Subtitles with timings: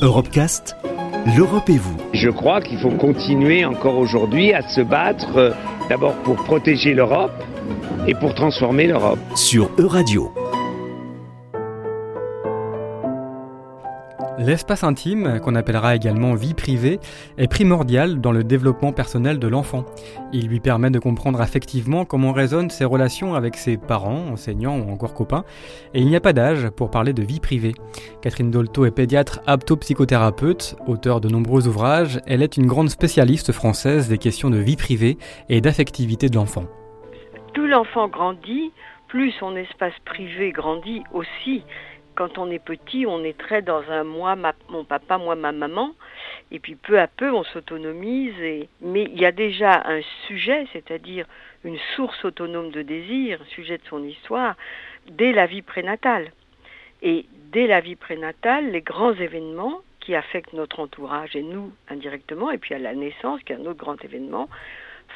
[0.00, 0.76] Europecast,
[1.36, 1.96] l'Europe et vous.
[2.12, 5.50] Je crois qu'il faut continuer encore aujourd'hui à se battre euh,
[5.88, 7.32] d'abord pour protéger l'Europe
[8.06, 9.18] et pour transformer l'Europe.
[9.34, 10.32] Sur Euradio.
[14.38, 17.00] L'espace intime, qu'on appellera également vie privée,
[17.38, 19.84] est primordial dans le développement personnel de l'enfant.
[20.32, 24.92] Il lui permet de comprendre affectivement comment résonnent ses relations avec ses parents, enseignants ou
[24.92, 25.42] encore copains,
[25.92, 27.74] et il n'y a pas d'âge pour parler de vie privée.
[28.22, 34.08] Catherine Dolto est pédiatre aptopsychothérapeute, auteur de nombreux ouvrages, elle est une grande spécialiste française
[34.08, 36.66] des questions de vie privée et d'affectivité de l'enfant.
[37.54, 38.70] Tout l'enfant grandit,
[39.08, 41.64] plus son espace privé grandit aussi
[42.18, 44.34] quand on est petit, on est très dans un moi,
[44.70, 45.94] mon papa, moi, ma maman.
[46.50, 48.34] Et puis peu à peu, on s'autonomise.
[48.80, 51.26] Mais il y a déjà un sujet, c'est-à-dire
[51.62, 54.56] une source autonome de désir, sujet de son histoire,
[55.08, 56.32] dès la vie prénatale.
[57.02, 62.50] Et dès la vie prénatale, les grands événements qui affectent notre entourage et nous indirectement,
[62.50, 64.48] et puis à la naissance, qui est un autre grand événement,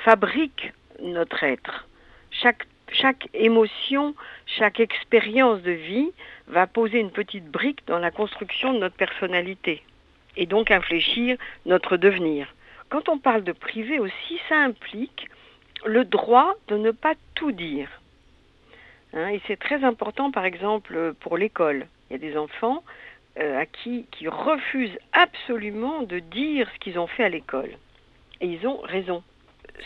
[0.04, 1.88] fabriquent notre être.
[2.30, 4.14] Chaque chaque émotion,
[4.46, 6.10] chaque expérience de vie
[6.48, 9.82] va poser une petite brique dans la construction de notre personnalité
[10.36, 12.54] et donc infléchir notre devenir.
[12.88, 15.28] Quand on parle de privé aussi, ça implique
[15.84, 17.88] le droit de ne pas tout dire.
[19.14, 21.86] Hein, et c'est très important, par exemple, pour l'école.
[22.08, 22.82] Il y a des enfants
[23.38, 27.70] euh, à qui, qui refusent absolument de dire ce qu'ils ont fait à l'école.
[28.40, 29.22] Et ils ont raison.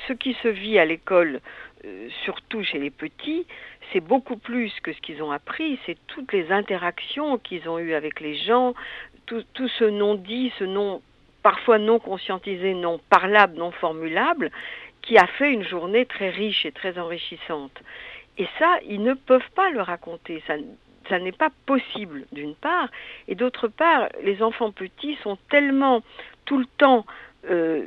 [0.08, 1.40] Ce qui se vit à l'école
[1.84, 3.46] euh, surtout chez les petits,
[3.92, 7.94] c'est beaucoup plus que ce qu'ils ont appris, c'est toutes les interactions qu'ils ont eues
[7.94, 8.74] avec les gens,
[9.26, 11.02] tout, ce non-dit, ce non
[11.42, 14.50] parfois non conscientisé, non parlable, non formulable,
[15.02, 17.82] qui a fait une journée très riche et très enrichissante.
[18.38, 20.42] Et ça, ils ne peuvent pas le raconter.
[20.48, 20.54] Ça,
[21.08, 22.88] ça n'est pas possible, d'une part.
[23.28, 26.02] Et d'autre part, les enfants petits sont tellement
[26.46, 27.06] tout le temps
[27.48, 27.86] euh,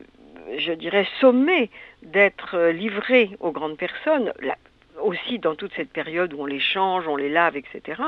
[0.57, 1.69] je dirais, sommés
[2.03, 4.33] d'être euh, livrés aux grandes personnes,
[5.01, 8.01] aussi dans toute cette période où on les change, on les lave, etc.,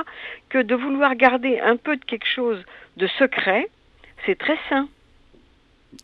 [0.49, 2.63] que de vouloir garder un peu de quelque chose
[2.97, 3.69] de secret,
[4.25, 4.87] c'est très sain.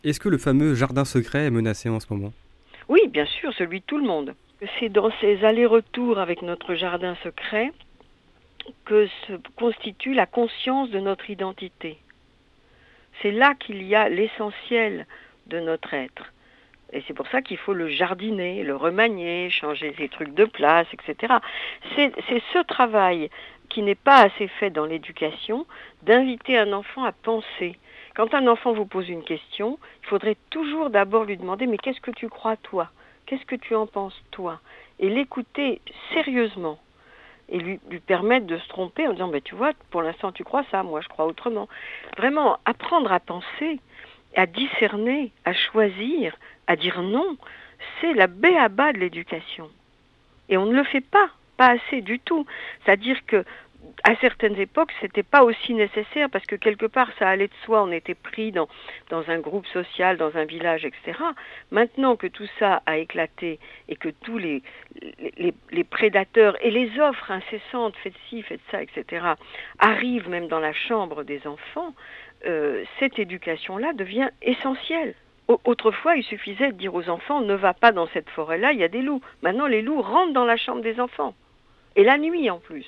[0.04, 2.34] Est-ce que le fameux jardin secret est menacé en ce moment?
[2.90, 4.34] Oui, bien sûr, celui de tout le monde.
[4.80, 7.72] C'est dans ces allers-retours avec notre jardin secret
[8.86, 11.98] que se constitue la conscience de notre identité.
[13.22, 15.06] C'est là qu'il y a l'essentiel
[15.48, 16.32] de notre être.
[16.94, 20.88] Et c'est pour ça qu'il faut le jardiner, le remanier, changer ses trucs de place,
[20.94, 21.34] etc.
[21.96, 22.14] C'est
[22.54, 23.30] ce travail
[23.70, 25.66] qui n'est pas assez fait dans l'éducation,
[26.04, 27.78] d'inviter un enfant à penser.
[28.16, 32.00] Quand un enfant vous pose une question, il faudrait toujours d'abord lui demander mais qu'est-ce
[32.00, 32.90] que tu crois toi?
[33.26, 34.62] Qu'est-ce que tu en penses toi?
[35.00, 35.82] Et l'écouter
[36.14, 36.80] sérieusement
[37.50, 40.64] et lui, permettre de se tromper en disant ben, tu vois, pour l'instant tu crois
[40.72, 41.68] ça, moi je crois autrement.
[42.18, 43.80] Vraiment apprendre à penser,
[44.38, 46.38] à discerner, à choisir,
[46.68, 47.38] à dire non,
[48.00, 49.70] c'est la béaba de l'éducation.
[50.48, 52.46] Et on ne le fait pas, pas assez du tout.
[52.86, 53.44] C'est-à-dire que
[54.04, 57.84] à certaines époques, c'était pas aussi nécessaire parce que quelque part, ça allait de soi,
[57.84, 58.68] on était pris dans,
[59.12, 61.20] un groupe social, dans un village, etc.
[61.72, 63.60] Maintenant que tout ça a éclaté
[63.90, 64.62] et que tous les
[65.90, 69.26] prédateurs et les offres incessantes, faites ci, faites ça, etc.,
[69.80, 71.94] arrivent même dans la chambre des enfants,
[72.46, 75.16] euh, cette éducation-là devient essentielle.
[75.48, 78.84] Autrefois, il suffisait de dire aux enfants ne va pas dans cette forêt-là, il y
[78.84, 79.22] a des loups.
[79.42, 81.34] Maintenant, les loups rentrent dans la chambre des enfants.
[81.96, 82.86] Et la nuit en plus,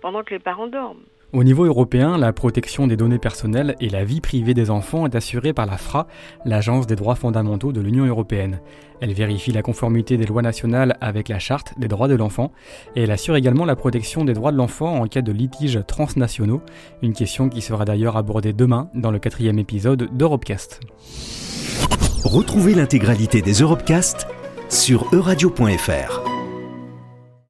[0.00, 1.04] pendant que les parents dorment.
[1.34, 5.14] Au niveau européen, la protection des données personnelles et la vie privée des enfants est
[5.14, 6.06] assurée par la FRA,
[6.46, 8.60] l'Agence des droits fondamentaux de l'Union européenne.
[9.02, 12.50] Elle vérifie la conformité des lois nationales avec la Charte des droits de l'enfant
[12.96, 16.62] et elle assure également la protection des droits de l'enfant en cas de litiges transnationaux,
[17.02, 20.80] une question qui sera d'ailleurs abordée demain dans le quatrième épisode d'Europecast.
[22.24, 24.26] Retrouvez l'intégralité des Europecast
[24.70, 26.27] sur euradio.fr.